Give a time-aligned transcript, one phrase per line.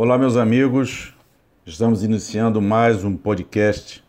[0.00, 1.12] Olá, meus amigos.
[1.66, 4.00] Estamos iniciando mais um podcast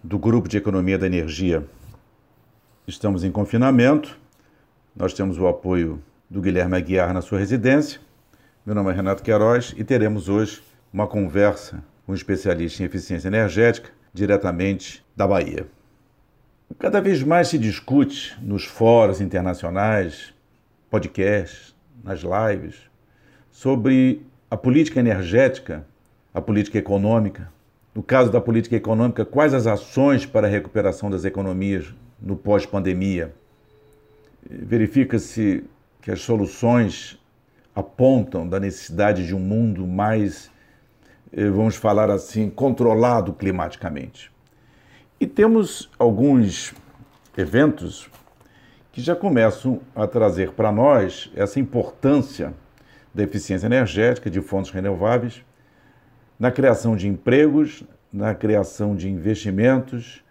[0.00, 1.66] do Grupo de Economia da Energia.
[2.86, 4.16] Estamos em confinamento.
[4.94, 6.00] Nós temos o apoio
[6.30, 8.00] do Guilherme Aguiar na sua residência.
[8.64, 13.26] Meu nome é Renato Queiroz e teremos hoje uma conversa com um especialista em eficiência
[13.26, 15.66] energética diretamente da Bahia.
[16.78, 20.32] Cada vez mais se discute nos fóruns internacionais,
[20.88, 22.76] podcasts, nas lives,
[23.50, 25.82] sobre a política energética,
[26.34, 27.50] a política econômica.
[27.94, 33.34] No caso da política econômica, quais as ações para a recuperação das economias no pós-pandemia?
[34.46, 35.64] Verifica-se
[36.02, 37.18] que as soluções
[37.74, 40.50] apontam da necessidade de um mundo mais,
[41.32, 44.30] eh, vamos falar assim, controlado climaticamente.
[45.18, 46.74] E temos alguns
[47.38, 48.06] eventos
[48.92, 52.52] que já começam a trazer para nós essa importância
[53.14, 55.44] da eficiência energética, de fontes renováveis,
[56.38, 60.24] na criação de empregos, na criação de investimentos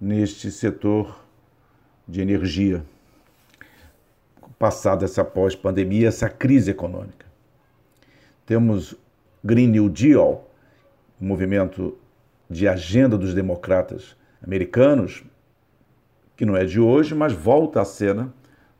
[0.00, 1.24] neste setor
[2.06, 2.84] de energia.
[4.58, 7.26] Passada essa pós-pandemia, essa crise econômica.
[8.46, 8.96] Temos
[9.44, 10.50] Green New Deal,
[11.20, 11.96] movimento
[12.48, 15.22] de agenda dos democratas americanos,
[16.36, 18.32] que não é de hoje, mas volta à cena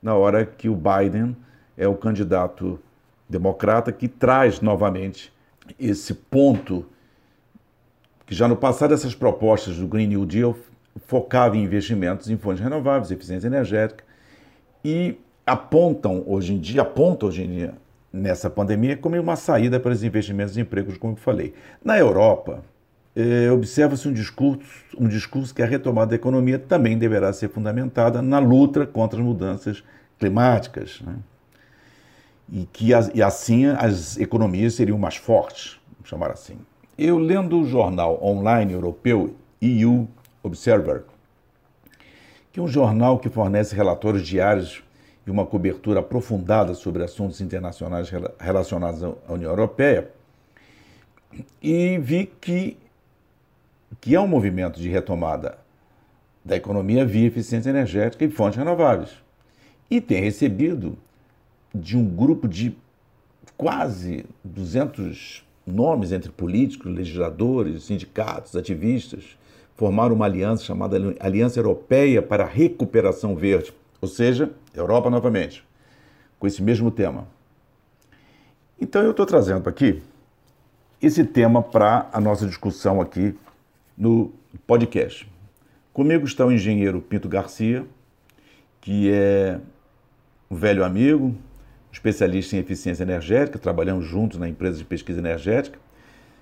[0.03, 1.37] na hora que o Biden
[1.77, 2.81] é o candidato
[3.29, 5.33] democrata que traz novamente
[5.79, 6.87] esse ponto
[8.27, 10.57] que já no passado essas propostas do Green New Deal
[11.07, 14.05] focavam em investimentos em fontes renováveis, eficiência energética
[14.85, 17.75] e apontam hoje em dia, aponta hoje em dia
[18.13, 21.55] nessa pandemia como uma saída para os investimentos e empregos, como eu falei.
[21.85, 22.63] Na Europa,
[23.15, 24.63] eh, observa-se um discurso,
[24.99, 29.25] um discurso que a retomada da economia também deverá ser fundamentada na luta contra as
[29.25, 29.83] mudanças
[30.19, 31.01] climáticas.
[31.05, 31.15] Né?
[32.53, 36.59] E que e assim as economias seriam mais fortes, vamos chamar assim.
[36.97, 40.09] Eu lendo o jornal online europeu EU
[40.43, 41.03] Observer,
[42.53, 44.83] que é um jornal que fornece relatórios diários
[45.27, 50.11] e uma cobertura aprofundada sobre assuntos internacionais relacionados à União Europeia,
[51.63, 52.77] e vi que
[54.01, 55.59] que é um movimento de retomada
[56.45, 59.11] da economia via eficiência energética e fontes renováveis.
[59.91, 60.97] E tem recebido
[61.75, 62.77] de um grupo de
[63.57, 69.37] quase 200 nomes entre políticos, legisladores, sindicatos, ativistas,
[69.75, 75.65] formaram uma aliança chamada Aliança Europeia para a Recuperação Verde, ou seja, Europa novamente,
[76.39, 77.29] com esse mesmo tema.
[78.81, 80.03] Então eu estou trazendo aqui
[81.01, 83.35] esse tema para a nossa discussão aqui
[83.97, 84.33] no
[84.67, 85.31] podcast.
[85.93, 87.85] Comigo está o engenheiro Pinto Garcia,
[88.81, 89.61] que é
[90.51, 91.37] um velho amigo,
[91.93, 95.79] especialista em eficiência energética, trabalhamos juntos na empresa de pesquisa energética,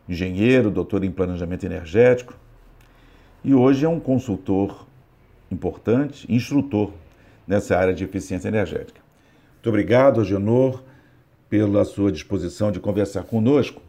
[0.09, 2.37] engenheiro, doutor em planejamento energético,
[3.45, 4.87] e hoje é um consultor
[5.51, 6.93] importante, instrutor
[7.47, 9.01] nessa área de eficiência energética.
[9.55, 10.83] Muito obrigado, Agenor,
[11.49, 13.81] pela sua disposição de conversar conosco.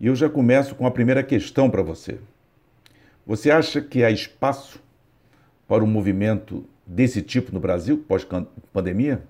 [0.00, 2.18] E eu já começo com a primeira questão para você.
[3.26, 4.80] Você acha que há espaço
[5.66, 9.22] para um movimento desse tipo no Brasil, pós-pandemia?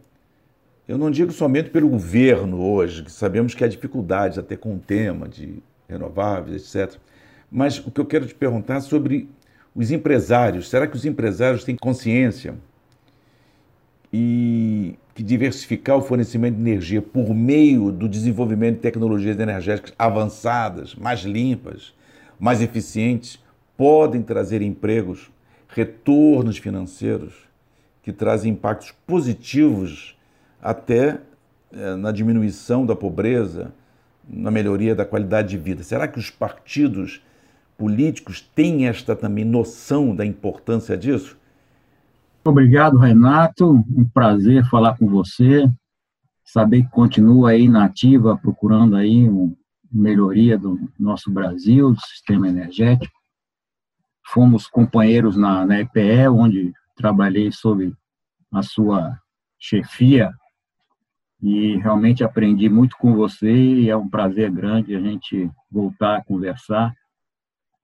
[0.88, 4.78] Eu não digo somente pelo governo hoje, que sabemos que há dificuldades até com o
[4.78, 6.96] tema de renováveis, etc.
[7.50, 9.28] Mas o que eu quero te perguntar é sobre
[9.74, 10.68] os empresários.
[10.68, 12.54] Será que os empresários têm consciência
[14.12, 20.94] e que diversificar o fornecimento de energia por meio do desenvolvimento de tecnologias energéticas avançadas,
[20.94, 21.94] mais limpas,
[22.38, 23.42] mais eficientes,
[23.76, 25.32] podem trazer empregos,
[25.68, 27.34] retornos financeiros
[28.04, 30.15] que trazem impactos positivos
[30.66, 31.20] até
[31.70, 33.72] é, na diminuição da pobreza,
[34.28, 35.84] na melhoria da qualidade de vida.
[35.84, 37.22] Será que os partidos
[37.78, 41.38] políticos têm esta também noção da importância disso?
[42.44, 43.84] Obrigado, Renato.
[43.96, 45.70] Um prazer falar com você.
[46.44, 49.52] Saber que continua aí na ativa, procurando aí uma
[49.92, 53.14] melhoria do nosso Brasil, do sistema energético.
[54.24, 57.94] Fomos companheiros na, na EPE, onde trabalhei sob
[58.52, 59.16] a sua
[59.60, 60.32] chefia
[61.42, 66.24] e realmente aprendi muito com você e é um prazer grande a gente voltar a
[66.24, 66.94] conversar.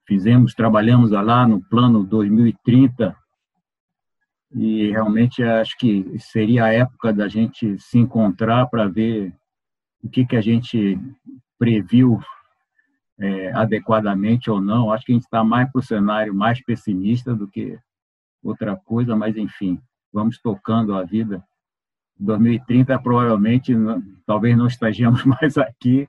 [0.06, 3.16] Fizemos, trabalhamos lá no plano 2030
[4.54, 9.32] e realmente acho que seria a época da gente se encontrar para ver
[10.02, 10.98] o que que a gente
[11.58, 12.20] previu
[13.18, 14.90] é, adequadamente ou não.
[14.90, 17.78] Acho que a gente está mais para o cenário mais pessimista do que
[18.42, 19.80] outra coisa, mas enfim,
[20.12, 21.42] vamos tocando a vida
[22.18, 23.74] 2030 provavelmente
[24.26, 26.08] talvez não estejamos mais aqui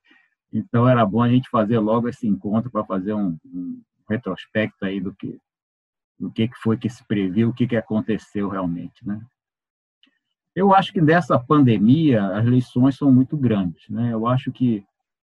[0.52, 5.00] Então era bom a gente fazer logo esse encontro para fazer um, um, retrospecto aí
[5.00, 5.40] do que
[6.20, 9.20] do que foi que se previu, o que que aconteceu realmente, né?
[10.56, 14.14] Eu acho que dessa pandemia as lições são muito grandes, né?
[14.14, 14.86] Eu acho que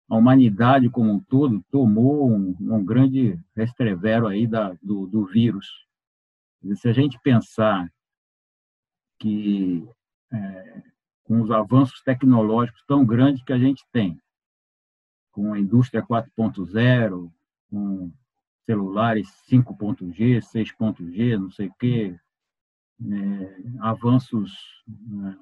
[0.08, 5.66] a humanidade como um todo tomou um, um grande restrevero aí da, do, do vírus.
[6.76, 7.90] Se a gente pensar
[9.18, 9.86] que
[10.36, 10.82] é,
[11.24, 14.20] com os avanços tecnológicos tão grandes que a gente tem,
[15.32, 17.30] com a indústria 4.0,
[17.70, 18.12] com
[18.64, 22.18] celulares 5.G, 6.G, não sei o quê,
[23.04, 24.52] é, avanços
[24.86, 25.36] né,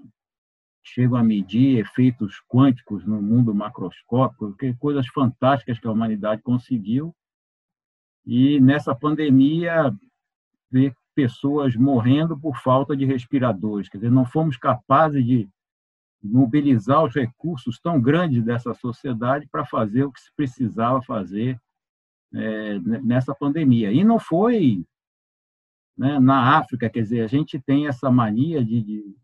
[0.83, 7.15] chegam a medir efeitos quânticos no mundo macroscópico, que coisas fantásticas que a humanidade conseguiu.
[8.27, 9.95] E nessa pandemia,
[10.71, 15.49] ver pessoas morrendo por falta de respiradores, quer dizer, não fomos capazes de
[16.23, 21.61] mobilizar os recursos tão grandes dessa sociedade para fazer o que se precisava fazer
[22.33, 23.93] é, nessa pandemia.
[23.93, 24.85] E não foi
[25.97, 29.17] né, na África, quer dizer, a gente tem essa mania de, de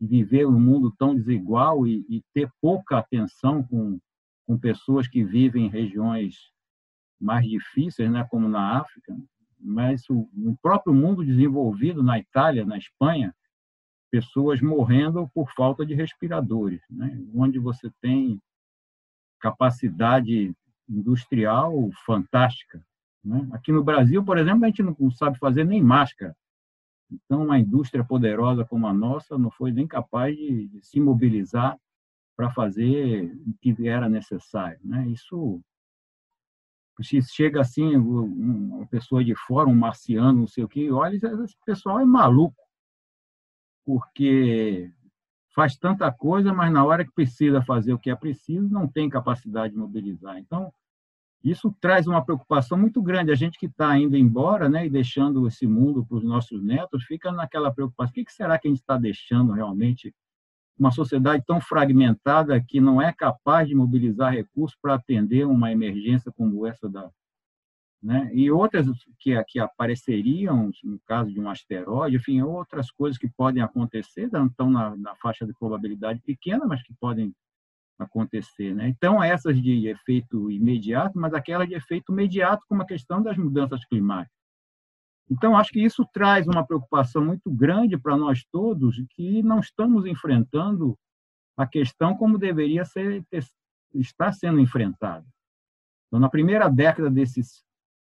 [0.00, 3.98] viver um mundo tão desigual e, e, ter pouca atenção com,
[4.46, 6.50] com pessoas que vivem em regiões
[7.20, 9.16] mais difíceis, né, como na África,
[9.64, 13.34] mas o, o próprio mundo desenvolvido, na Itália, na Espanha,
[14.10, 17.18] pessoas morrendo por falta de respiradores, né?
[17.34, 18.40] onde você tem
[19.40, 20.54] capacidade
[20.88, 22.84] industrial fantástica.
[23.24, 23.48] Né?
[23.52, 26.36] Aqui no Brasil, por exemplo, a gente não sabe fazer nem máscara.
[27.10, 31.78] Então, uma indústria poderosa como a nossa não foi nem capaz de, de se mobilizar
[32.36, 34.78] para fazer o que era necessário.
[34.84, 35.08] Né?
[35.08, 35.60] Isso
[37.02, 42.00] chega assim, uma pessoa de fora, um marciano, não sei o que, olha, esse pessoal
[42.00, 42.64] é maluco
[43.84, 44.90] porque
[45.54, 49.08] faz tanta coisa, mas na hora que precisa fazer o que é preciso, não tem
[49.08, 50.38] capacidade de mobilizar.
[50.38, 50.72] Então,
[51.42, 53.30] isso traz uma preocupação muito grande.
[53.30, 57.04] A gente que está indo embora né, e deixando esse mundo para os nossos netos,
[57.04, 60.14] fica naquela preocupação: o que será que a gente está deixando realmente?
[60.78, 66.32] Uma sociedade tão fragmentada que não é capaz de mobilizar recursos para atender uma emergência
[66.32, 67.10] como essa da,
[68.04, 68.30] né?
[68.34, 68.86] e outras
[69.18, 74.68] que, que apareceriam no caso de um asteroide, enfim, outras coisas que podem acontecer, estão
[74.68, 77.34] na, na faixa de probabilidade pequena, mas que podem
[77.98, 78.74] acontecer.
[78.74, 78.88] Né?
[78.88, 83.82] Então, essas de efeito imediato, mas aquelas de efeito imediato, como a questão das mudanças
[83.86, 84.43] climáticas.
[85.30, 90.04] Então, acho que isso traz uma preocupação muito grande para nós todos, que não estamos
[90.06, 90.98] enfrentando
[91.56, 93.24] a questão como deveria ser,
[93.94, 95.24] estar sendo enfrentada.
[96.08, 97.64] Então, na primeira década desses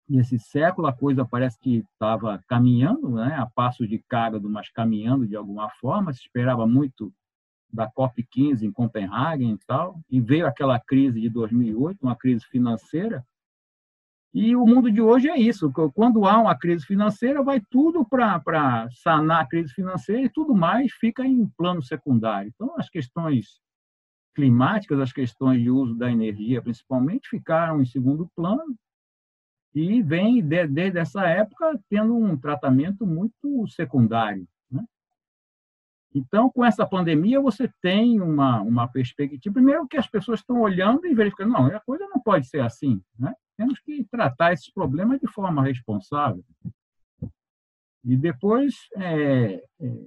[0.09, 5.27] nesse século a coisa parece que estava caminhando, né, a passo de cágado, mas caminhando
[5.27, 6.12] de alguma forma.
[6.12, 7.12] Se esperava muito
[7.73, 12.45] da COP 15 em Copenhague e tal, e veio aquela crise de 2008, uma crise
[12.47, 13.25] financeira.
[14.38, 15.73] E o mundo de hoje é isso.
[15.94, 20.93] Quando há uma crise financeira, vai tudo para sanar a crise financeira e tudo mais
[20.93, 22.53] fica em plano secundário.
[22.55, 23.62] Então, as questões
[24.35, 28.77] climáticas, as questões de uso da energia, principalmente, ficaram em segundo plano
[29.75, 34.47] e vem, desde essa época, tendo um tratamento muito secundário.
[34.71, 34.85] Né?
[36.14, 39.55] Então, com essa pandemia, você tem uma, uma perspectiva.
[39.55, 43.00] Primeiro, que as pessoas estão olhando e verificando: não, a coisa não pode ser assim.
[43.19, 43.33] Né?
[43.57, 46.45] Temos que tratar esses problemas de forma responsável.
[48.05, 50.07] E depois, é, é,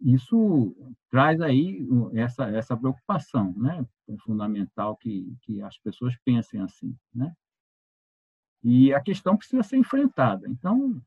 [0.00, 0.74] isso
[1.10, 3.86] traz aí essa, essa preocupação, né?
[4.08, 7.32] É fundamental que, que as pessoas pensem assim, né?
[8.64, 10.48] E a questão precisa ser enfrentada.
[10.48, 11.00] Então,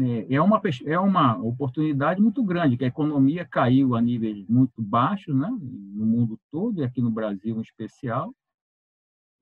[0.00, 4.82] é, é uma, é uma oportunidade muito grande, que a economia caiu a níveis muito
[4.82, 8.34] baixos, né, no mundo todo, e aqui no Brasil em especial,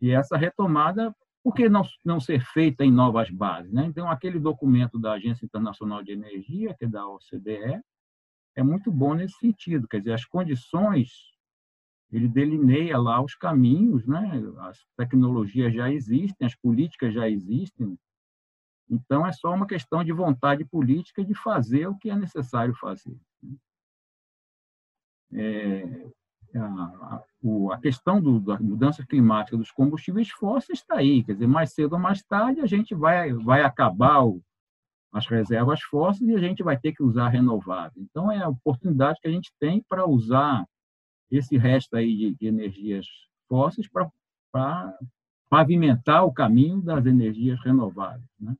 [0.00, 3.70] e essa retomada, por que não, não ser feita em novas bases?
[3.70, 3.84] Né?
[3.84, 7.82] Então, aquele documento da Agência Internacional de Energia, que é da OCDE,
[8.56, 11.34] é muito bom nesse sentido, quer dizer, as condições
[12.10, 14.40] ele delineia lá os caminhos, né?
[14.60, 17.98] as tecnologias já existem, as políticas já existem,
[18.88, 23.18] então é só uma questão de vontade política de fazer o que é necessário fazer.
[23.42, 23.56] Né?
[25.32, 26.10] É,
[26.58, 27.22] a,
[27.72, 31.94] a, questão do, da mudança climática dos combustíveis fósseis está aí, quer dizer, mais cedo
[31.94, 34.42] ou mais tarde a gente vai, vai acabar o,
[35.12, 37.96] as reservas fósseis e a gente vai ter que usar renováveis.
[37.96, 40.64] Então é a oportunidade que a gente tem para usar
[41.30, 43.06] esse resto aí de, de energias
[43.48, 44.98] fósseis para
[45.48, 48.28] pavimentar o caminho das energias renováveis.
[48.40, 48.56] Né?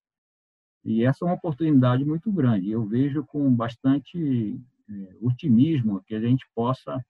[0.84, 2.70] E essa é uma oportunidade muito grande.
[2.70, 7.04] Eu vejo com bastante é, otimismo que a gente possa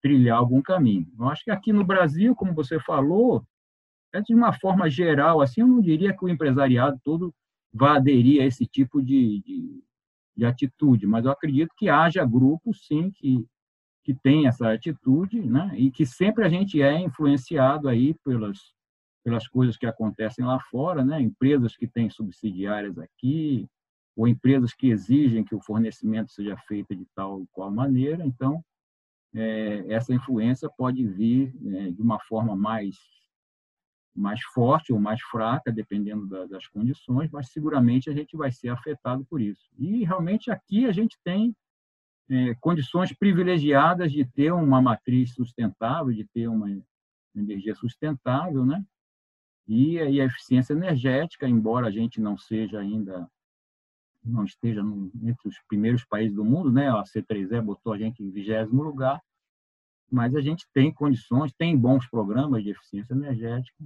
[0.00, 1.06] trilhar algum caminho.
[1.18, 3.44] Eu acho que aqui no Brasil, como você falou,
[4.12, 7.32] é de uma forma geral, assim, eu não diria que o empresariado todo
[7.72, 9.84] vai aderir a esse tipo de, de,
[10.36, 13.46] de atitude, mas eu acredito que haja grupos, sim, que,
[14.04, 15.72] que tem essa atitude, né?
[15.76, 18.58] E que sempre a gente é influenciado aí pelas
[19.22, 21.20] pelas coisas que acontecem lá fora, né?
[21.20, 23.68] Empresas que têm subsidiárias aqui
[24.16, 28.24] ou empresas que exigem que o fornecimento seja feito de tal qual maneira.
[28.24, 28.64] Então,
[29.34, 32.96] é, essa influência pode vir é, de uma forma mais
[34.12, 38.68] mais forte ou mais fraca, dependendo da, das condições, mas seguramente a gente vai ser
[38.68, 39.70] afetado por isso.
[39.78, 41.54] E realmente aqui a gente tem
[42.28, 46.68] é, condições privilegiadas de ter uma matriz sustentável, de ter uma
[47.34, 48.84] energia sustentável, né?
[49.66, 53.28] E, e a eficiência energética, embora a gente não seja ainda
[54.24, 56.88] não esteja no, entre os primeiros países do mundo, né?
[56.88, 59.20] A C3E botou a gente em vigésimo lugar,
[60.10, 63.84] mas a gente tem condições, tem bons programas de eficiência energética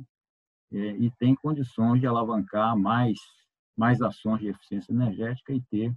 [0.73, 3.19] é, e tem condições de alavancar mais
[3.77, 5.93] mais ações de eficiência energética e ter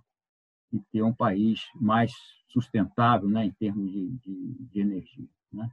[0.73, 2.11] e ter um país mais
[2.49, 5.69] sustentável, né, em termos de, de, de energia, né?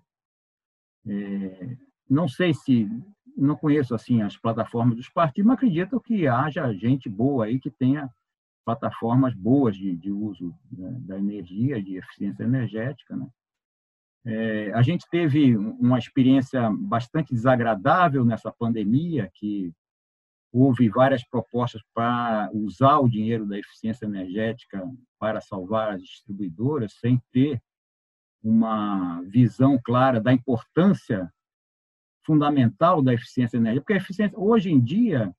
[1.06, 1.76] É,
[2.08, 2.88] não sei se
[3.36, 7.70] não conheço assim as plataformas dos partidos, mas acredito que haja gente boa aí que
[7.70, 8.08] tenha
[8.64, 13.28] plataformas boas de, de uso né, da energia, de eficiência energética, né?
[14.26, 19.70] É, a gente teve uma experiência bastante desagradável nessa pandemia, que
[20.50, 24.82] houve várias propostas para usar o dinheiro da eficiência energética
[25.18, 27.60] para salvar as distribuidoras, sem ter
[28.42, 31.30] uma visão clara da importância
[32.24, 35.34] fundamental da eficiência energética, porque a eficiência, hoje em dia,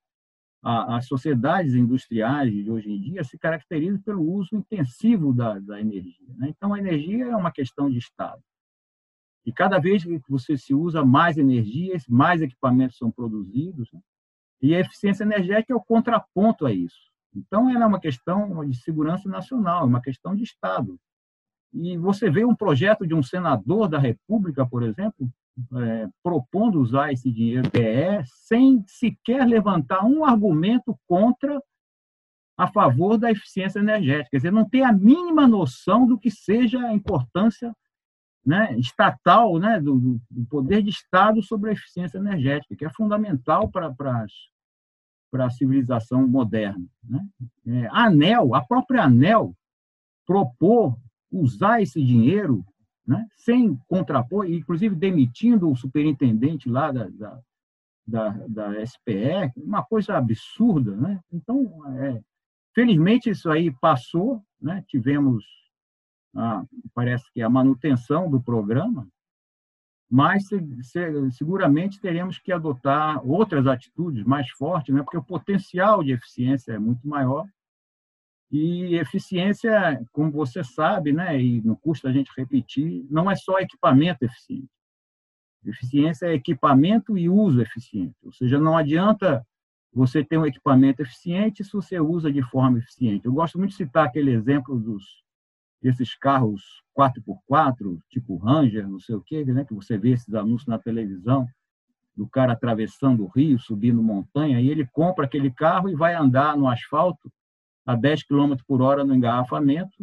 [0.67, 6.33] as sociedades industriais de hoje em dia se caracterizam pelo uso intensivo da, da energia.
[6.35, 6.49] Né?
[6.49, 8.41] Então, a energia é uma questão de Estado.
[9.45, 13.99] E cada vez que você se usa mais energia, mais equipamentos são produzidos, né?
[14.59, 17.11] e a eficiência energética é o contraponto a isso.
[17.35, 20.99] Então, ela é uma questão de segurança nacional, é uma questão de Estado.
[21.71, 25.29] E você vê um projeto de um senador da República, por exemplo,
[25.75, 26.04] é,
[26.35, 31.61] propondo usar esse dinheiro PE sem sequer levantar um argumento contra
[32.57, 34.31] a favor da eficiência energética.
[34.31, 37.73] Quer dizer, não tem a mínima noção do que seja a importância
[38.45, 43.69] né, estatal, né, do, do, poder de Estado sobre a eficiência energética, que é fundamental
[43.69, 44.25] para, para,
[45.31, 46.85] para a civilização moderna.
[47.03, 47.25] Né?
[47.65, 49.55] É, a ANEL, a própria ANEL,
[50.25, 50.97] propor
[51.31, 52.63] usar esse dinheiro
[53.07, 53.27] né?
[53.35, 57.41] sem contrapor, inclusive demitindo o superintendente lá da, da,
[58.07, 60.95] da, da SPE, uma coisa absurda.
[60.95, 61.19] Né?
[61.31, 61.69] Então,
[61.99, 62.21] é,
[62.73, 64.83] felizmente, isso aí passou, né?
[64.87, 65.45] tivemos,
[66.35, 69.07] a, parece que a manutenção do programa,
[70.09, 75.01] mas se, se, seguramente teremos que adotar outras atitudes mais fortes, né?
[75.03, 77.47] porque o potencial de eficiência é muito maior
[78.51, 83.59] e eficiência, como você sabe, né, e não custa a gente repetir, não é só
[83.59, 84.69] equipamento eficiente.
[85.65, 88.15] Eficiência é equipamento e uso eficiente.
[88.23, 89.45] Ou seja, não adianta
[89.91, 93.25] você ter um equipamento eficiente se você usa de forma eficiente.
[93.25, 95.03] Eu gosto muito de citar aquele exemplo dos
[95.81, 96.61] desses carros
[96.97, 101.47] 4x4, tipo Ranger, não sei o quê, né, que você vê esses anúncios na televisão,
[102.15, 106.57] do cara atravessando o rio, subindo montanha, e ele compra aquele carro e vai andar
[106.57, 107.31] no asfalto
[107.85, 109.95] a 10 km por hora no engarrafamento,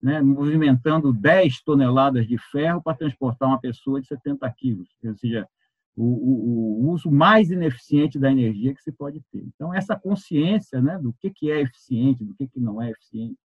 [0.00, 4.88] né, movimentando 10 toneladas de ferro para transportar uma pessoa de 70 quilos.
[5.04, 5.46] Ou seja,
[5.96, 9.42] o, o, o, uso mais ineficiente da energia que se pode ter.
[9.54, 13.36] Então, essa consciência né, do que, que é eficiente, do que, que não é eficiente,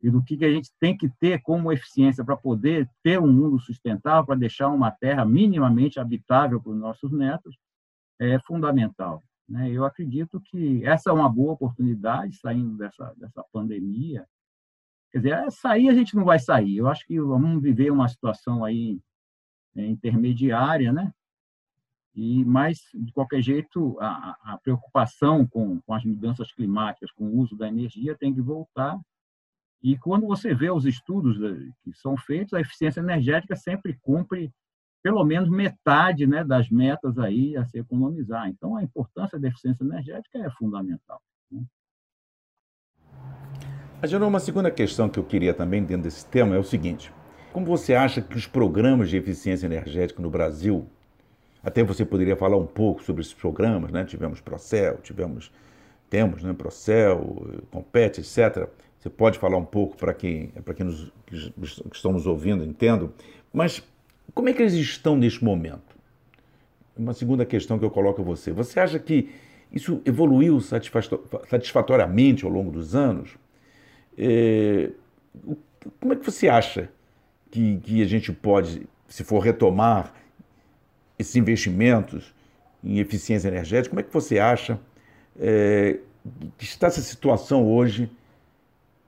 [0.00, 3.30] e do que, que a gente tem que ter como eficiência para poder ter um
[3.30, 7.56] mundo sustentável, para deixar uma terra minimamente habitável para os nossos netos,
[8.18, 9.22] é fundamental.
[9.48, 9.70] Né?
[9.70, 14.26] Eu acredito que essa é uma boa oportunidade, saindo dessa, dessa pandemia.
[15.10, 16.76] Quer dizer, é, sair a gente não vai sair.
[16.76, 19.00] Eu acho que vamos viver uma situação aí
[19.74, 21.12] é, intermediária, né?
[22.14, 27.36] E, mas, de qualquer jeito, a, a preocupação com, com as mudanças climáticas, com o
[27.38, 29.00] uso da energia, tem que voltar.
[29.80, 34.52] E quando você vê os estudos eh, que são feitos, a eficiência energética sempre cumpre
[35.02, 38.48] pelo menos metade né, das metas aí a se economizar.
[38.48, 41.20] Então, a importância da eficiência energética é fundamental.
[41.50, 41.62] Né?
[44.26, 47.12] Uma segunda questão que eu queria também dentro desse tema é o seguinte:
[47.52, 50.86] como você acha que os programas de eficiência energética no Brasil,
[51.62, 54.04] até você poderia falar um pouco sobre esses programas, né?
[54.04, 55.50] Tivemos Procel, tivemos,
[56.08, 58.68] temos, né, Procel, Compete, etc.
[58.98, 61.52] Você pode falar um pouco para quem, para quem nos, que
[61.92, 63.12] estão nos ouvindo, entendo,
[63.52, 63.82] mas
[64.34, 65.98] como é que eles estão neste momento?
[66.98, 68.52] uma segunda questão que eu coloco a você.
[68.52, 69.30] Você acha que
[69.72, 73.36] isso evoluiu satisfatoriamente ao longo dos anos?
[74.16, 74.90] É,
[76.00, 76.90] como é que você acha
[77.50, 80.12] que, que a gente pode, se for retomar
[81.18, 82.34] esses investimentos
[82.82, 84.78] em eficiência energética, como é que você acha
[85.38, 85.98] é,
[86.56, 88.10] que está essa situação hoje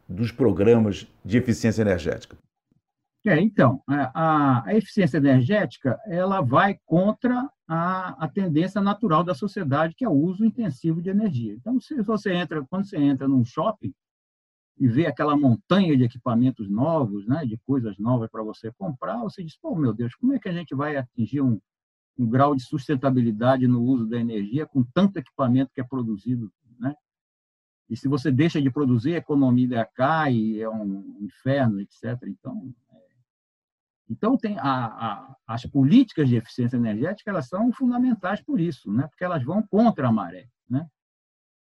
[0.09, 2.37] dos programas de eficiência energética?
[3.27, 9.95] É, então, a, a, eficiência energética ela vai contra a, a, tendência natural da sociedade,
[9.95, 11.53] que é o uso intensivo de energia.
[11.53, 13.93] Então, se você entra, quando você entra num shopping
[14.79, 19.45] e vê aquela montanha de equipamentos novos, né, de coisas novas para você comprar, você
[19.45, 21.61] diz, pô, meu Deus, como é que a gente vai atingir um,
[22.19, 26.95] um grau de sustentabilidade no uso da energia com tanto equipamento que é produzido, né?
[27.91, 32.17] E se você deixa de produzir, a economia cai, é um inferno, etc.
[32.27, 32.90] Então, é...
[34.11, 39.07] então tem a, a, as políticas de eficiência energética, elas são fundamentais por isso, né?
[39.07, 40.85] Porque elas vão contra a maré, né?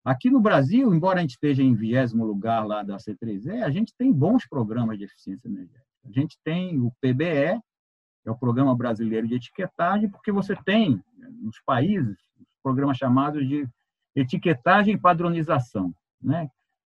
[0.04, 3.92] Aqui no Brasil, embora a gente esteja em vigésimo lugar lá da C3E, a gente
[3.98, 5.84] tem bons programas de eficiência energética.
[6.04, 7.60] A gente tem o PBE,
[8.24, 11.02] é o Programa Brasileiro de Etiquetagem, porque você tem,
[11.40, 12.16] nos países,
[12.62, 13.68] programas chamados de
[14.14, 15.92] etiquetagem e padronização.
[16.22, 16.48] Né?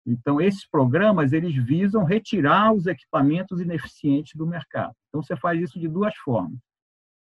[0.07, 4.95] Então, esses programas eles visam retirar os equipamentos ineficientes do mercado.
[5.09, 6.59] Então, você faz isso de duas formas.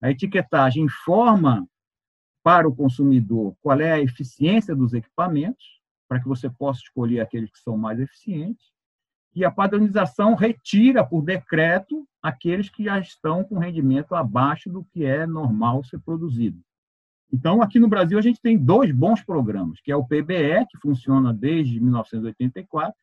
[0.03, 1.67] A etiquetagem informa
[2.43, 7.51] para o consumidor qual é a eficiência dos equipamentos, para que você possa escolher aqueles
[7.51, 8.71] que são mais eficientes,
[9.35, 15.05] e a padronização retira por decreto aqueles que já estão com rendimento abaixo do que
[15.05, 16.59] é normal ser produzido.
[17.33, 20.79] Então, aqui no Brasil, a gente tem dois bons programas, que é o PBE, que
[20.81, 22.95] funciona desde 1984,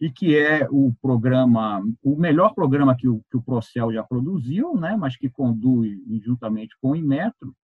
[0.00, 4.74] e que é o programa, o melhor programa que o, que o Procel já produziu,
[4.74, 5.90] né, mas que conduz
[6.22, 7.54] juntamente com o Inmetro.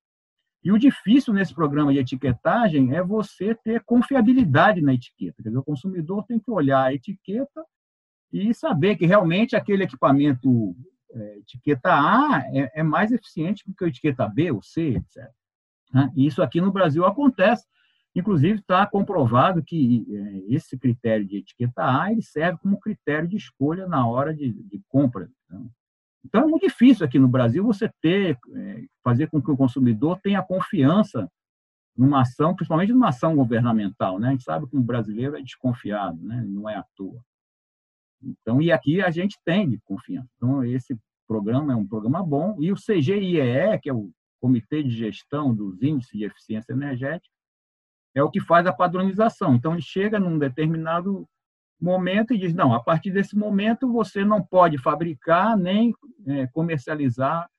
[0.62, 5.42] E o difícil nesse programa de etiquetagem é você ter confiabilidade na etiqueta.
[5.42, 7.64] Quer dizer, o consumidor tem que olhar a etiqueta
[8.32, 10.76] e saber que realmente aquele equipamento
[11.12, 15.30] é, etiqueta A é, é, mais eficiente do que a etiqueta B ou C, etc.
[15.92, 16.12] Né?
[16.16, 17.66] Isso aqui no Brasil acontece.
[18.14, 23.36] Inclusive, está comprovado que é, esse critério de etiqueta A ele serve como critério de
[23.36, 25.28] escolha na hora de, de compra.
[25.44, 25.70] Então,
[26.26, 30.18] então, é muito difícil aqui no Brasil você ter, é, fazer com que o consumidor
[30.20, 31.30] tenha confiança
[31.96, 34.18] numa ação, principalmente numa ação governamental.
[34.18, 34.28] Né?
[34.28, 36.44] A gente sabe que o brasileiro é desconfiado, né?
[36.44, 37.22] não é à toa.
[38.20, 40.28] Então, e aqui a gente tem de confiança.
[40.36, 42.56] Então, esse programa é um programa bom.
[42.60, 44.10] E o CGIEE, que é o
[44.46, 47.34] Comitê de Gestão dos Índices de Eficiência Energética,
[48.14, 49.56] é o que faz a padronização.
[49.56, 51.28] Então, ele chega num determinado
[51.80, 55.92] momento e diz: não, a partir desse momento você não pode fabricar nem
[56.26, 57.50] é, comercializar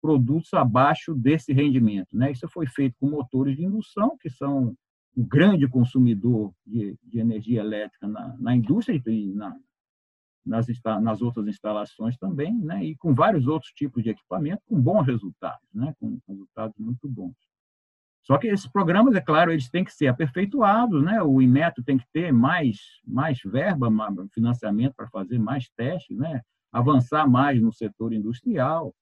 [0.00, 2.16] produtos abaixo desse rendimento.
[2.16, 2.30] Né?
[2.30, 4.72] Isso foi feito com motores de indução, que são
[5.16, 9.56] o grande consumidor de, de energia elétrica na, na indústria e na,
[10.46, 10.66] nas,
[11.02, 12.84] nas outras instalações também, né?
[12.84, 15.92] e com vários outros tipos de equipamento com bons resultados, né?
[15.98, 17.34] com resultados muito bons.
[18.26, 21.22] Só que esses programas, é claro, eles têm que ser aperfeiçoados, né?
[21.22, 26.40] O Inmetro tem que ter mais, mais verba, mais financiamento para fazer mais testes, né?
[26.72, 28.92] Avançar mais no setor industrial,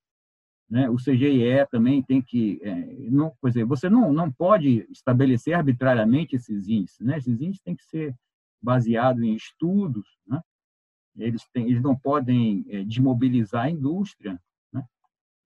[0.69, 0.91] né?
[0.91, 2.75] O CGIE também tem que, é,
[3.11, 7.17] não, por exemplo, você não, não pode estabelecer arbitrariamente esses índices, né?
[7.17, 8.15] Esses índices têm que ser
[8.63, 10.39] baseados em estudos, né?
[11.17, 14.41] Eles, têm, eles não podem é, desmobilizar a indústria.
[14.73, 14.85] Né?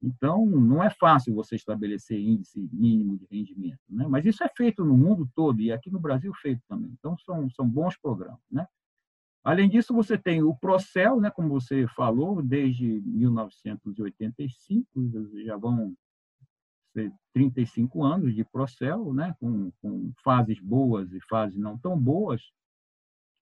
[0.02, 3.80] Então, não é fácil você estabelecer índice mínimo de rendimento.
[3.88, 4.06] Né?
[4.08, 6.90] Mas isso é feito no mundo todo e aqui no Brasil feito também.
[6.98, 8.40] Então, são, são bons programas.
[8.50, 8.66] Né?
[9.44, 14.86] Além disso, você tem o Procel, né, como você falou, desde 1985,
[15.44, 15.94] já vão
[16.92, 22.42] ser 35 anos de Procel, né, com, com fases boas e fases não tão boas,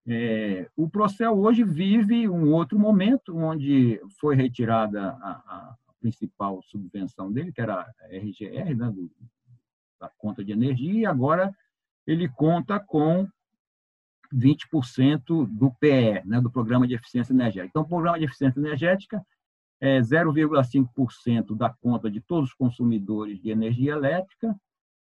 [0.06, 7.30] é, o Procel hoje vive um outro momento, onde foi retirada a, a principal subvenção
[7.30, 9.10] dele, que era a RGR, né, do,
[10.00, 11.54] da conta de energia, e agora
[12.06, 13.28] ele conta com
[14.34, 17.68] 20% do PE, né, do Programa de Eficiência Energética.
[17.68, 19.24] Então, o Programa de Eficiência Energética
[19.80, 24.54] é 0,5% da conta de todos os consumidores de energia elétrica,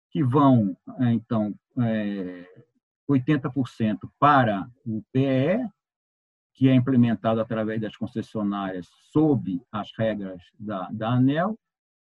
[0.09, 2.65] que vão, é, então, é,
[3.09, 5.67] 80% para o PE,
[6.53, 11.57] que é implementado através das concessionárias sob as regras da, da ANEL,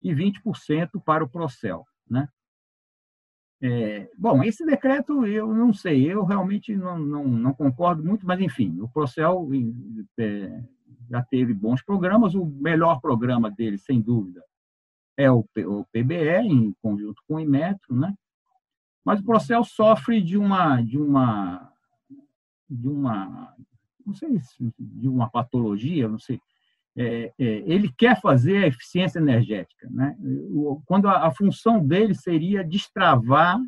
[0.01, 1.83] e 20% para o Procel.
[2.07, 2.27] Né?
[3.61, 8.39] É, bom, esse decreto eu não sei, eu realmente não, não, não concordo muito, mas
[8.39, 9.47] enfim, o Procel
[10.19, 10.63] é,
[11.09, 14.43] já teve bons programas, o melhor programa dele, sem dúvida,
[15.17, 18.13] é o, o PBE, em conjunto com o Inmetro, né?
[19.05, 21.71] Mas o Procel sofre de uma, de uma,
[22.67, 23.55] de uma,
[24.05, 24.41] não sei,
[24.79, 26.41] de uma patologia, não sei,
[26.97, 29.87] é, é, ele quer fazer a eficiência energética.
[29.91, 30.17] Né?
[30.85, 33.59] Quando a, a função dele seria destravar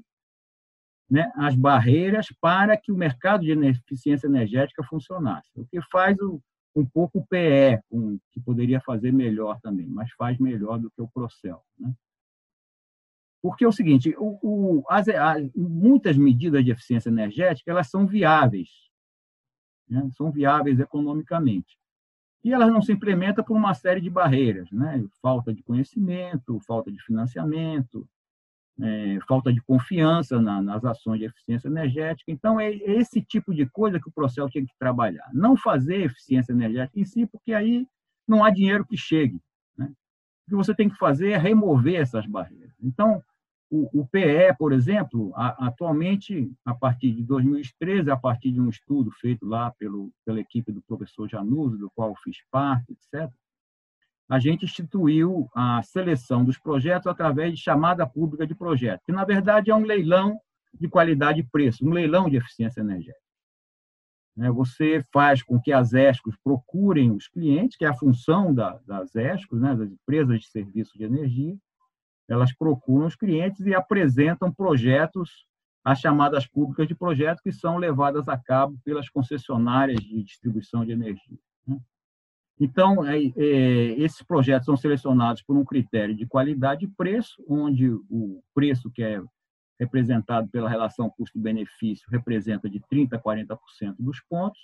[1.09, 5.49] né, as barreiras para que o mercado de eficiência energética funcionasse.
[5.55, 6.41] O que faz o,
[6.75, 11.01] um pouco o PE, um, que poderia fazer melhor também, mas faz melhor do que
[11.01, 11.61] o Procel.
[11.79, 11.93] Né?
[13.41, 18.07] Porque é o seguinte, o, o, as, as, muitas medidas de eficiência energética elas são
[18.07, 18.69] viáveis,
[19.87, 20.09] né?
[20.17, 21.77] são viáveis economicamente
[22.47, 25.03] e elas não se implementam por uma série de barreiras, né?
[25.21, 28.07] falta de conhecimento, falta de financiamento,
[28.79, 32.31] é, falta de confiança na, nas ações de eficiência energética.
[32.31, 35.29] Então, é esse tipo de coisa que o Procel tinha que trabalhar.
[35.33, 37.85] Não fazer eficiência energética em si, porque aí
[38.25, 39.41] não há dinheiro que chegue.
[40.47, 42.73] O que você tem que fazer é remover essas barreiras.
[42.81, 43.21] Então,
[43.69, 48.69] o, o PE, por exemplo, a, atualmente, a partir de 2013, a partir de um
[48.69, 53.29] estudo feito lá pelo, pela equipe do professor Januzzi, do qual fiz parte, etc.,
[54.29, 59.23] a gente instituiu a seleção dos projetos através de chamada pública de projeto, que, na
[59.23, 60.39] verdade, é um leilão
[60.73, 63.26] de qualidade e preço, um leilão de eficiência energética.
[64.37, 69.15] Né, você faz com que as ESCOs procurem os clientes, que é a função das
[69.15, 71.57] ESCOs, né, das empresas de serviço de energia,
[72.29, 75.47] elas procuram os clientes e apresentam projetos,
[75.83, 80.91] as chamadas públicas de projetos, que são levadas a cabo pelas concessionárias de distribuição de
[80.91, 81.39] energia.
[81.65, 81.79] Né?
[82.59, 87.89] Então, é, é, esses projetos são selecionados por um critério de qualidade e preço, onde
[87.89, 89.19] o preço que é
[89.79, 94.59] representado pela relação custo-benefício representa de 30% a 40% dos pontos,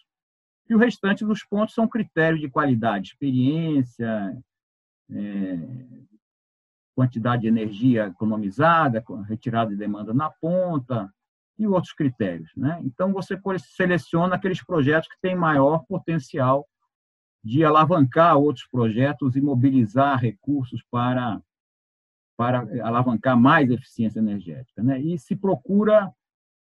[0.69, 4.37] e o restante dos pontos são critérios de qualidade, experiência,
[5.11, 5.57] é,
[6.95, 11.13] quantidade de energia economizada, retirada de demanda na ponta
[11.57, 12.51] e outros critérios.
[12.55, 12.79] Né?
[12.83, 16.65] Então, você seleciona aqueles projetos que têm maior potencial
[17.43, 21.41] de alavancar outros projetos e mobilizar recursos para,
[22.35, 24.81] para alavancar mais eficiência energética.
[24.81, 24.99] Né?
[24.99, 26.11] E se procura,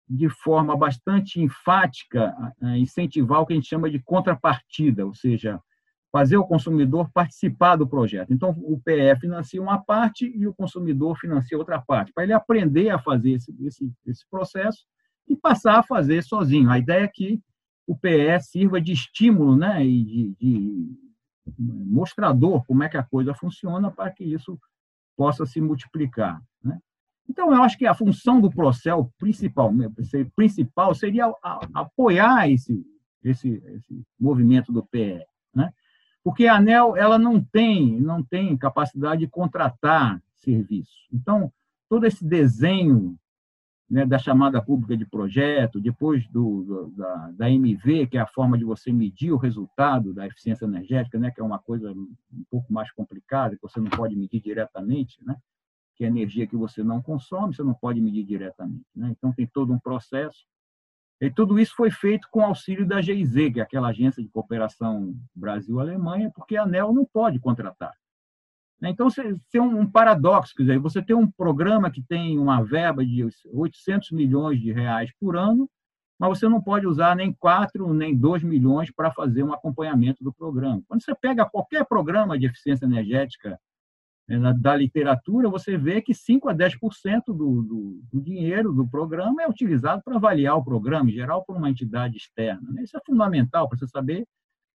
[0.08, 2.34] de forma bastante enfática,
[2.76, 5.60] incentivar o que a gente chama de contrapartida, ou seja,
[6.12, 8.32] fazer o consumidor participar do projeto.
[8.32, 12.90] Então, o PE financia uma parte e o consumidor financia outra parte, para ele aprender
[12.90, 14.84] a fazer esse, esse, esse processo
[15.28, 16.70] e passar a fazer sozinho.
[16.70, 17.42] A ideia é que
[17.84, 20.96] o PE sirva de estímulo né, e de, de
[21.58, 24.56] mostrador como é que a coisa funciona para que isso
[25.16, 26.40] possa se multiplicar.
[26.62, 26.78] Né?
[27.28, 29.72] Então, eu acho que a função do Procel principal,
[30.34, 31.32] principal seria
[31.72, 32.84] apoiar esse,
[33.22, 35.24] esse, esse movimento do PE.
[35.54, 35.72] Né?
[36.24, 41.06] porque a ANEL ela não tem, não tem capacidade de contratar serviço.
[41.12, 41.52] Então,
[41.86, 43.14] todo esse desenho
[43.88, 48.56] né, da chamada pública de projeto, depois do, da, da MV, que é a forma
[48.56, 52.72] de você medir o resultado da eficiência energética, né, que é uma coisa um pouco
[52.72, 55.36] mais complicada, que você não pode medir diretamente, né,
[55.96, 58.86] que é energia que você não consome, você não pode medir diretamente.
[58.94, 59.10] Né?
[59.10, 60.44] Então, tem todo um processo.
[61.20, 65.14] E tudo isso foi feito com auxílio da GIZ, que é aquela agência de cooperação
[65.34, 67.92] Brasil-Alemanha, porque a ANEL não pode contratar.
[68.82, 69.08] Então,
[69.50, 74.10] tem um paradoxo, quer dizer, você tem um programa que tem uma verba de 800
[74.10, 75.68] milhões de reais por ano,
[76.18, 80.32] mas você não pode usar nem 4, nem 2 milhões para fazer um acompanhamento do
[80.32, 80.82] programa.
[80.86, 83.58] Quando você pega qualquer programa de eficiência energética
[84.28, 89.42] né, da literatura, você vê que 5 a 10% do, do, do dinheiro do programa
[89.42, 92.70] é utilizado para avaliar o programa, em geral por uma entidade externa.
[92.70, 92.82] Né?
[92.82, 94.24] Isso é fundamental para você saber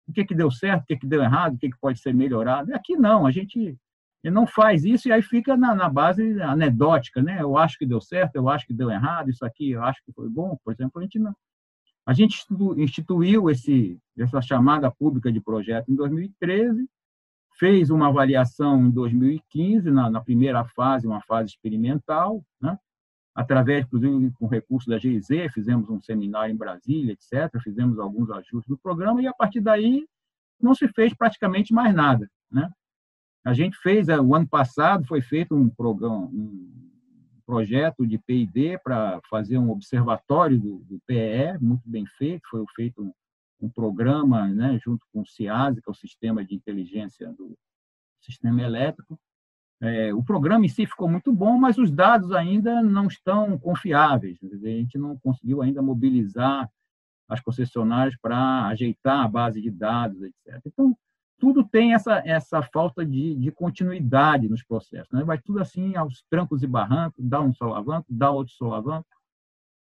[0.07, 2.13] o que, que deu certo, o que, que deu errado, o que, que pode ser
[2.13, 2.73] melhorado.
[2.73, 3.77] Aqui não, a gente
[4.31, 7.41] não faz isso e aí fica na, na, base anedótica, né?
[7.41, 10.11] Eu acho que deu certo, eu acho que deu errado, isso aqui eu acho que
[10.13, 10.57] foi bom.
[10.63, 11.35] Por exemplo, a gente não.
[12.05, 12.45] A gente
[12.77, 16.87] instituiu esse, essa chamada pública de projeto em 2013,
[17.57, 22.77] fez uma avaliação em 2015, na, na primeira fase, uma fase experimental, né?
[23.33, 28.67] através, inclusive, com recurso da GIZ, fizemos um seminário em Brasília, etc., fizemos alguns ajustes
[28.67, 30.07] do programa, e a partir daí
[30.59, 32.29] não se fez praticamente mais nada.
[32.49, 32.69] Né?
[33.45, 36.67] A gente fez, eh, o ano passado, foi feito um, programa, um
[37.45, 43.03] projeto de P&D para fazer um observatório do, do PE, muito bem feito, foi feito
[43.03, 43.13] um,
[43.61, 47.55] um programa, né, junto com o CIASE, que é o Sistema de Inteligência do
[48.19, 49.19] Sistema Elétrico.
[49.79, 54.39] É, o programa em si ficou muito bom, mas os dados ainda não estão confiáveis.
[54.41, 56.67] A gente não conseguiu ainda mobilizar
[57.29, 60.61] as concessionárias para ajeitar a base de dados, etc.
[60.65, 60.97] Então,
[61.37, 65.11] tudo tem essa, essa falta de, de continuidade nos processos.
[65.11, 65.23] Né?
[65.23, 69.07] Vai tudo assim aos trancos e barrancos, dá um solavanco, dá outro solavanco.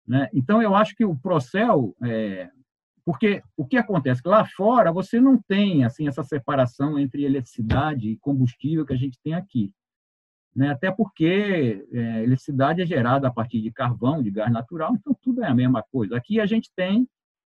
[0.06, 0.28] Né?
[0.32, 2.50] Então, eu acho que o Procel, é,
[3.04, 4.20] porque o que acontece?
[4.24, 9.18] Lá fora, você não tem assim essa separação entre eletricidade e combustível que a gente
[9.22, 9.72] tem aqui.
[10.54, 10.70] Né?
[10.70, 15.42] Até porque é, eletricidade é gerada a partir de carvão, de gás natural, então tudo
[15.42, 16.16] é a mesma coisa.
[16.16, 17.08] Aqui a gente tem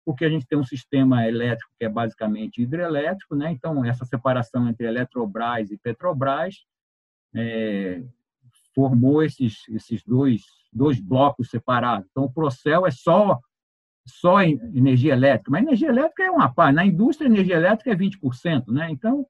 [0.05, 3.51] porque a gente tem um sistema elétrico que é basicamente hidrelétrico, né?
[3.51, 6.65] então essa separação entre Eletrobras e Petrobras
[7.35, 8.03] é,
[8.73, 10.41] formou esses, esses dois,
[10.73, 12.07] dois blocos separados.
[12.09, 13.39] Então, o Procel é só,
[14.05, 16.75] só energia elétrica, mas energia elétrica é uma parte.
[16.75, 18.67] Na indústria, energia elétrica é 20%.
[18.67, 18.89] Né?
[18.89, 19.25] Então,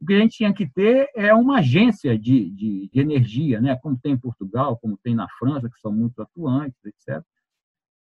[0.00, 3.76] o que a gente tinha que ter é uma agência de, de, de energia, né?
[3.76, 7.22] como tem em Portugal, como tem na França, que são muito atuantes, etc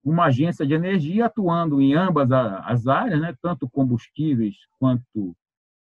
[0.03, 5.35] uma agência de energia atuando em ambas as áreas, né, tanto combustíveis quanto,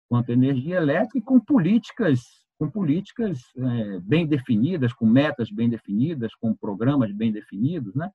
[0.08, 2.20] quanto energia elétrica, com políticas,
[2.58, 7.94] com políticas é, bem definidas, com metas bem definidas, com programas bem definidos.
[7.94, 8.10] Né?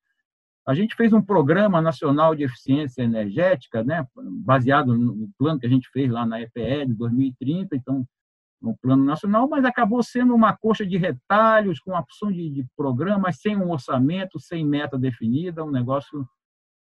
[0.67, 5.69] A gente fez um programa nacional de eficiência energética, né, baseado no plano que a
[5.69, 8.05] gente fez lá na EPE de 2030, então
[8.65, 12.65] no plano nacional, mas acabou sendo uma coxa de retalhos, com uma opção de, de
[12.75, 16.27] programas, sem um orçamento, sem meta definida, um negócio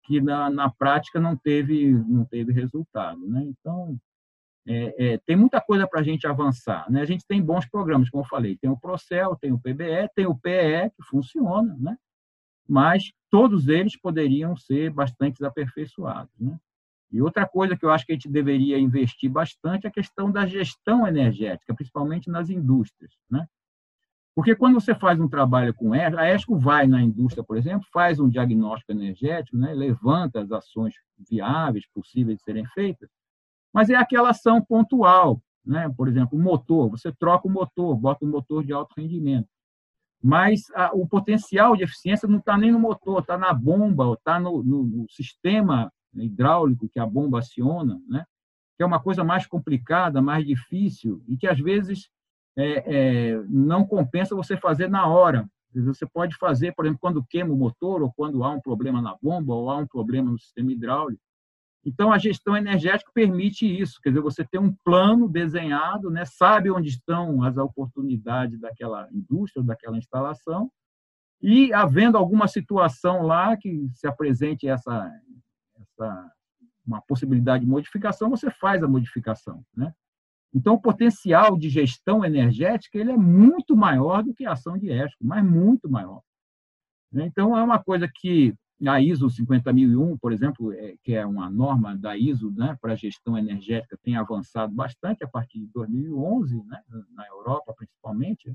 [0.05, 3.19] que na, na prática não teve, não teve resultado.
[3.27, 3.45] Né?
[3.47, 3.99] Então,
[4.67, 6.89] é, é, tem muita coisa para a gente avançar.
[6.91, 7.01] Né?
[7.01, 10.27] A gente tem bons programas, como eu falei, tem o Procel, tem o PBE, tem
[10.27, 11.97] o PE, que funciona, né?
[12.69, 16.33] mas todos eles poderiam ser bastante aperfeiçoados.
[16.39, 16.57] Né?
[17.15, 20.33] E outra coisa que eu acho que a gente deveria investir bastante é a questão
[20.33, 23.13] da gestão energética, principalmente nas indústrias.
[23.31, 23.47] Né?
[24.35, 27.87] Porque quando você faz um trabalho com ESCO, a ESCO vai na indústria, por exemplo,
[27.93, 29.73] faz um diagnóstico energético, né?
[29.73, 30.95] levanta as ações
[31.31, 33.09] viáveis, possíveis de serem feitas,
[33.73, 35.41] mas é aquela ação pontual.
[35.65, 35.89] Né?
[35.97, 39.49] Por exemplo, o motor, você troca o motor, bota um motor de alto rendimento.
[40.21, 44.41] Mas a, o potencial de eficiência não está nem no motor, está na bomba, está
[44.41, 48.25] no, no, no sistema hidráulico que a bomba aciona, né?
[48.77, 52.09] que é uma coisa mais complicada, mais difícil e que às vezes
[52.57, 55.49] é, é, não compensa você fazer na hora.
[55.75, 59.17] Você pode fazer, por exemplo, quando queima o motor ou quando há um problema na
[59.21, 61.21] bomba ou há um problema no sistema hidráulico.
[61.85, 66.71] Então, a gestão energética permite isso, quer dizer, você tem um plano desenhado, né, sabe
[66.71, 70.71] onde estão as oportunidades daquela indústria, daquela instalação,
[71.43, 75.11] e havendo alguma situação lá que se apresente essa
[75.95, 76.33] essa,
[76.87, 79.65] uma possibilidade de modificação, você faz a modificação.
[79.77, 79.93] Né?
[80.53, 84.91] Então, o potencial de gestão energética ele é muito maior do que a ação de
[84.91, 86.21] ESCO, mas muito maior.
[87.13, 87.27] Né?
[87.27, 88.55] Então, é uma coisa que
[88.87, 93.39] a ISO 50001, por exemplo, é, que é uma norma da ISO né, para gestão
[93.39, 98.53] energética, tem avançado bastante a partir de 2011, né, na Europa principalmente,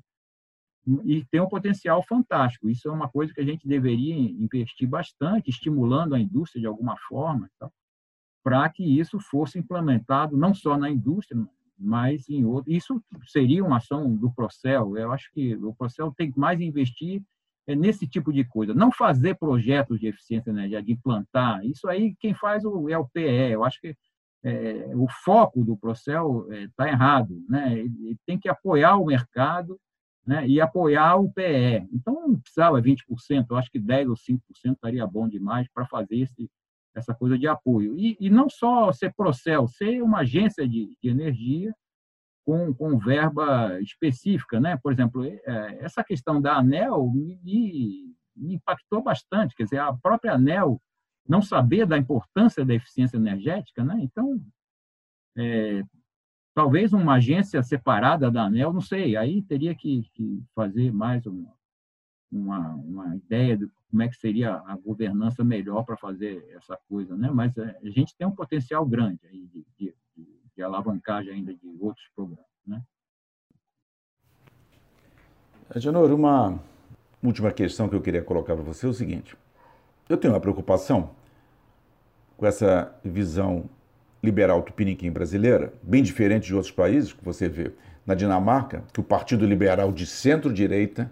[1.06, 2.70] e tem um potencial fantástico.
[2.70, 6.96] Isso é uma coisa que a gente deveria investir bastante, estimulando a indústria de alguma
[7.08, 7.50] forma,
[8.44, 11.46] para que isso fosse implementado não só na indústria,
[11.78, 12.72] mas em outro.
[12.72, 14.98] Isso seria uma ação do Procel.
[14.98, 17.22] Eu acho que o Procel tem que mais investir
[17.68, 21.64] é nesse tipo de coisa, não fazer projetos de eficiência energética, de implantar.
[21.64, 23.52] Isso aí quem faz é o PE.
[23.52, 23.96] Eu acho que
[24.44, 27.78] é, o foco do Procel está é, errado, né?
[27.78, 29.80] Ele tem que apoiar o mercado
[30.26, 31.88] né, e apoiar o PE.
[31.92, 34.40] Então, não precisava 20%, eu acho que 10% ou 5%
[34.74, 36.50] estaria bom demais para fazer esse,
[36.96, 37.98] essa coisa de apoio.
[37.98, 41.74] E, e, não só ser Procel, ser uma agência de, de energia
[42.46, 44.60] com, com, verba específica.
[44.60, 44.78] Né?
[44.78, 45.40] Por exemplo, é,
[45.82, 50.82] essa questão da ANEL me, me impactou bastante, quer dizer, a própria ANEL
[51.28, 54.00] não saber da importância da eficiência energética, né?
[54.02, 54.40] então,
[55.38, 55.84] é,
[56.54, 61.54] talvez uma agência separada da ANEL, não sei, aí teria que, que fazer mais uma,
[62.32, 67.16] uma, uma, ideia de como é que seria a governança melhor para fazer essa coisa,
[67.16, 67.30] né?
[67.32, 69.96] Mas é, a gente tem um potencial grande aí de, de,
[70.56, 72.82] de alavancagem ainda de outros programas, né?
[75.74, 76.60] Agenor, uma
[77.24, 79.38] última questão que eu queria colocar para você é o seguinte.
[80.08, 81.12] Eu tenho uma preocupação
[82.36, 83.70] com essa visão
[84.22, 87.72] liberal tupiniquim brasileira, bem diferente de outros países que você vê.
[88.06, 91.12] Na Dinamarca, que o Partido Liberal de centro-direita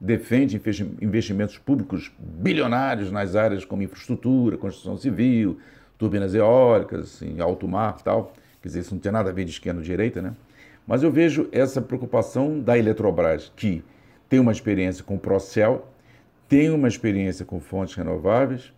[0.00, 0.60] defende
[1.00, 5.58] investimentos públicos bilionários nas áreas como infraestrutura, construção civil,
[5.96, 8.32] turbinas eólicas, em alto mar e tal.
[8.60, 10.34] Quer dizer, isso não tem nada a ver de esquerda-direita, né?
[10.86, 13.82] Mas eu vejo essa preocupação da Eletrobras, que
[14.28, 15.88] tem uma experiência com o Procel,
[16.48, 18.72] tem uma experiência com fontes renováveis,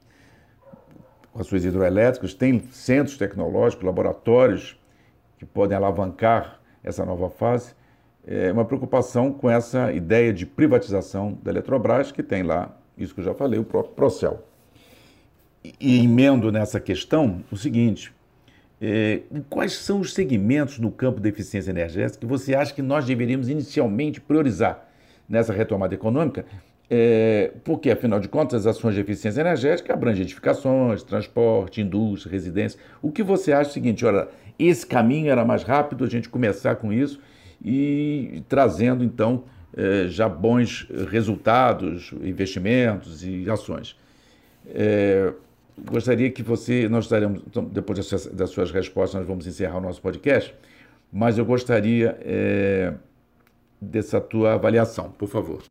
[1.36, 4.80] com as suas hidroelétricas, tem centros tecnológicos, laboratórios
[5.38, 7.74] que podem alavancar essa nova fase,
[8.26, 13.20] é uma preocupação com essa ideia de privatização da Eletrobras, que tem lá, isso que
[13.20, 14.44] eu já falei, o próprio Procel.
[15.78, 18.12] E emendo nessa questão o seguinte:
[18.80, 23.04] é, quais são os segmentos no campo da eficiência energética que você acha que nós
[23.04, 24.88] deveríamos inicialmente priorizar
[25.28, 26.46] nessa retomada econômica?
[26.88, 32.78] É, porque, afinal de contas, as ações de eficiência energética abrangem edificações, transporte, indústria, residência.
[33.02, 36.28] O que você acha é o seguinte: olha, esse caminho era mais rápido a gente
[36.28, 37.20] começar com isso
[37.64, 39.44] e trazendo, então,
[39.76, 43.96] é, já bons resultados, investimentos e ações.
[44.68, 45.32] É,
[45.84, 49.78] gostaria que você, nós estaremos, então, depois das suas, das suas, respostas, nós vamos encerrar
[49.78, 50.54] o nosso podcast,
[51.12, 52.94] mas eu gostaria é,
[53.80, 55.62] dessa tua avaliação, por favor.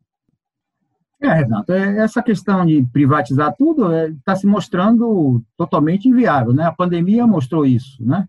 [1.22, 6.66] É, Renato, é, essa questão de privatizar tudo está é, se mostrando totalmente inviável, né?
[6.66, 8.28] A pandemia mostrou isso, né?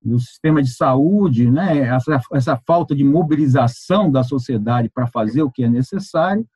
[0.00, 1.78] Do sistema de saúde, né?
[1.78, 6.46] Essa, essa falta de mobilização da sociedade para fazer o que é necessário,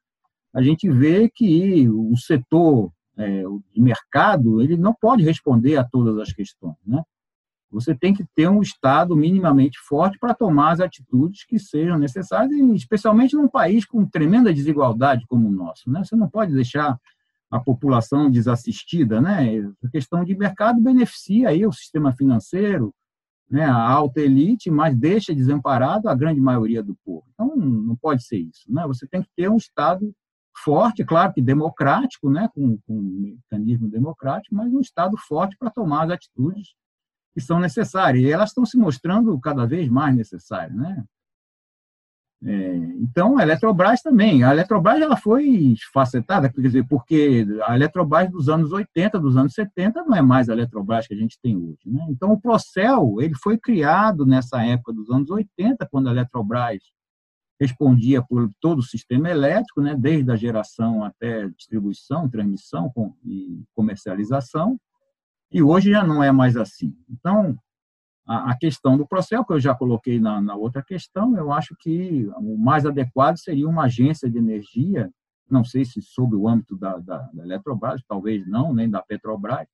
[0.55, 3.43] a gente vê que o setor é,
[3.75, 7.03] de mercado, ele não pode responder a todas as questões, né?
[7.71, 12.53] Você tem que ter um Estado minimamente forte para tomar as atitudes que sejam necessárias,
[12.75, 15.91] especialmente num país com tremenda desigualdade como o nosso.
[15.91, 16.03] Né?
[16.05, 16.99] Você não pode deixar
[17.51, 19.21] a população desassistida.
[19.21, 19.69] Né?
[19.85, 22.95] A questão de mercado beneficia aí o sistema financeiro,
[23.51, 23.65] né?
[23.65, 27.25] a alta elite, mas deixa desamparado a grande maioria do povo.
[27.35, 28.63] Então, não pode ser isso.
[28.69, 28.87] Né?
[28.87, 30.15] Você tem que ter um Estado
[30.65, 32.49] forte, claro que democrático, né?
[32.55, 36.75] com, com um mecanismo democrático, mas um Estado forte para tomar as atitudes
[37.37, 38.25] que são necessárias.
[38.25, 40.75] E elas estão se mostrando cada vez mais necessárias.
[40.75, 41.05] Né?
[42.43, 44.43] É, então, a Eletrobras também.
[44.43, 49.53] A Eletrobras ela foi facetada, quer dizer, porque a Eletrobras dos anos 80, dos anos
[49.53, 51.83] 70, não é mais a Eletrobras que a gente tem hoje.
[51.85, 52.07] Né?
[52.09, 56.79] Então, o Procel ele foi criado nessa época dos anos 80, quando a Eletrobras
[57.61, 62.91] respondia por todo o sistema elétrico, né, desde a geração até distribuição, transmissão
[63.23, 64.79] e comercialização.
[65.51, 66.95] E hoje já não é mais assim.
[67.09, 67.57] Então,
[68.27, 72.27] a, questão do processo, que eu já coloquei na, na, outra questão, eu acho que
[72.39, 75.11] o mais adequado seria uma agência de energia,
[75.49, 79.69] não sei se sob o âmbito da, da, da Eletrobras, talvez não, nem da Petrobras,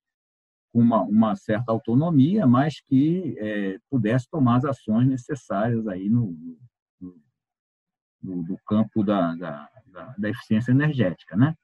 [0.71, 6.37] com uma, uma certa autonomia, mas que é, pudesse tomar as ações necessárias aí no,
[7.01, 7.21] no,
[8.23, 9.69] no, no campo da, da,
[10.19, 11.55] da, eficiência energética, né?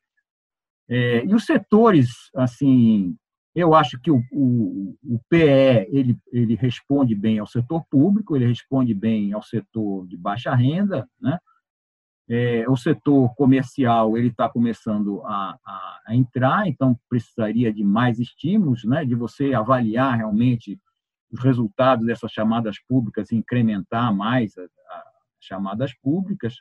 [0.89, 3.15] É, e os setores, assim,
[3.55, 8.47] eu acho que o, o, o PE ele, ele responde bem ao setor público, ele
[8.47, 11.39] responde bem ao setor de baixa renda, né?
[12.31, 18.19] É, o setor comercial ele está começando a, a, a, entrar, então precisaria de mais
[18.19, 19.05] estímulos, né?
[19.05, 20.79] De você avaliar realmente
[21.33, 24.71] os resultados dessas chamadas públicas, incrementar mais as
[25.41, 26.57] chamadas públicas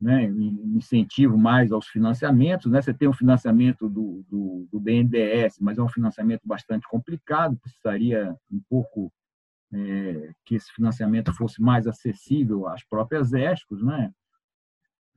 [0.00, 2.70] né, incentivo mais aos financiamentos.
[2.70, 2.82] Né?
[2.82, 8.36] Você tem um financiamento do, do, do BNDES, mas é um financiamento bastante complicado, precisaria
[8.50, 9.12] um pouco
[9.72, 14.12] é, que esse financiamento fosse mais acessível às próprias ESCOs, né?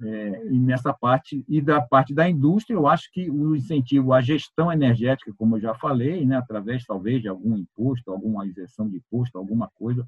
[0.02, 4.22] É, e nessa parte e da parte da indústria, eu acho que o incentivo à
[4.22, 8.96] gestão energética, como eu já falei, né, através talvez de algum imposto, alguma isenção de
[8.96, 10.08] imposto, alguma coisa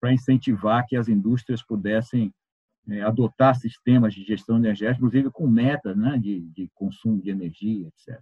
[0.00, 2.32] para incentivar que as indústrias pudessem
[2.90, 7.88] é, adotar sistemas de gestão energética, inclusive com metas né, de, de consumo de energia,
[7.88, 8.20] etc.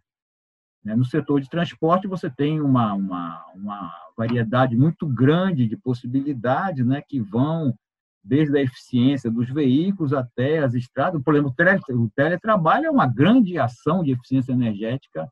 [0.85, 6.85] Né, no setor de transporte, você tem uma, uma, uma variedade muito grande de possibilidades
[6.85, 7.75] né, que vão
[8.23, 11.23] desde a eficiência dos veículos até as estradas.
[11.23, 11.55] Por exemplo,
[11.91, 15.29] o teletrabalho é uma grande ação de eficiência energética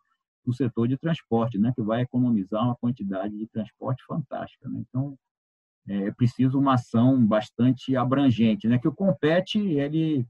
[0.46, 4.68] no setor de transporte, né, que vai economizar uma quantidade de transporte fantástica.
[4.68, 4.84] Né?
[4.88, 5.16] Então,
[5.88, 8.78] é preciso uma ação bastante abrangente, né?
[8.78, 10.26] Que o Compete ele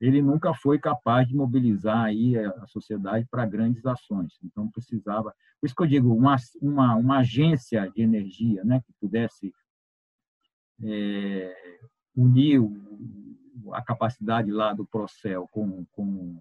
[0.00, 4.32] ele nunca foi capaz de mobilizar aí a sociedade para grandes ações.
[4.44, 8.80] Então precisava, por isso que eu digo uma uma, uma agência de energia, né?
[8.86, 9.52] Que pudesse
[10.82, 11.80] é,
[12.16, 12.60] unir
[13.72, 16.40] a capacidade lá do Procel com, com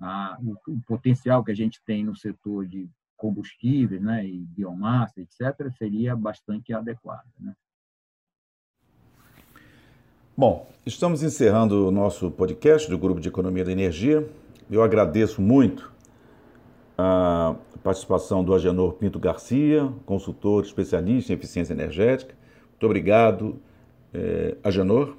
[0.00, 5.20] a, o, o, potencial que a gente tem no setor de combustíveis, né, e biomassa,
[5.20, 7.54] etc., seria bastante adequado, né?
[10.36, 14.26] Bom, estamos encerrando o nosso podcast do Grupo de Economia da Energia.
[14.68, 15.92] Eu agradeço muito
[16.98, 17.54] a
[17.84, 22.34] participação do Agenor Pinto Garcia, consultor especialista em eficiência energética.
[22.68, 23.60] Muito obrigado,
[24.12, 25.14] eh, Agenor.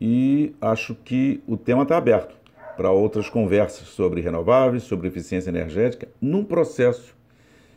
[0.00, 2.34] E acho que o tema está aberto
[2.74, 7.14] para outras conversas sobre renováveis, sobre eficiência energética, num processo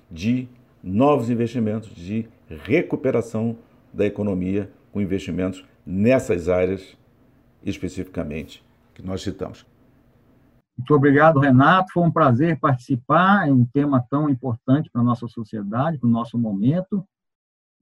[0.10, 0.47] de
[0.82, 3.58] novos investimentos, de recuperação
[3.93, 6.98] da economia com investimentos nessas áreas
[7.64, 8.64] especificamente
[8.94, 9.66] que nós citamos.
[10.78, 11.94] Muito obrigado, Renato.
[11.94, 13.48] Foi um prazer participar.
[13.48, 17.06] É um tema tão importante para a nossa sociedade, para o nosso momento,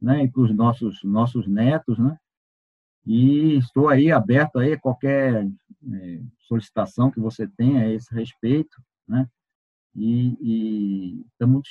[0.01, 2.17] né, e para os nossos, nossos netos, né?
[3.05, 9.27] E estou aí aberto a qualquer é, solicitação que você tenha a esse respeito, né?
[9.95, 11.69] E, e estamos muito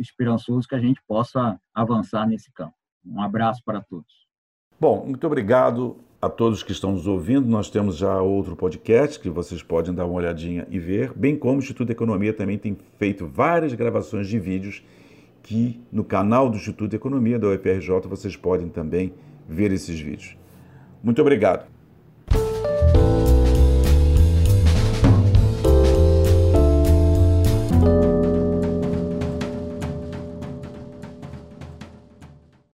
[0.00, 2.74] esperançosos que a gente possa avançar nesse campo.
[3.04, 4.19] Um abraço para todos.
[4.80, 7.46] Bom, muito obrigado a todos que estão nos ouvindo.
[7.46, 11.56] Nós temos já outro podcast que vocês podem dar uma olhadinha e ver, bem como
[11.56, 14.82] o Instituto de Economia também tem feito várias gravações de vídeos
[15.42, 19.12] que no canal do Instituto de Economia da UFRJ vocês podem também
[19.46, 20.34] ver esses vídeos.
[21.04, 21.79] Muito obrigado.